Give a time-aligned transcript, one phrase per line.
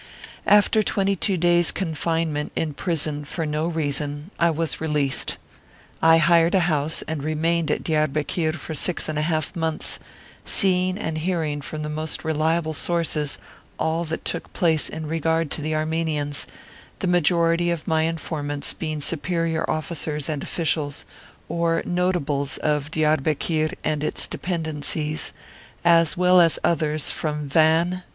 [0.47, 5.37] After twenty two days' confinement in prison for no reason, I was released;
[6.01, 9.99] I hired a house and remained at Diarbekir for six and a half months,
[10.43, 13.37] seeing and hearing from the most reliable sources
[13.77, 16.47] all that took place in regard to the Armenians,
[16.97, 21.05] the majority of my informants being superior officers and officials,
[21.47, 25.31] or Notables of Diarbekir and its dependencies,
[25.85, 28.01] as well as others from Van.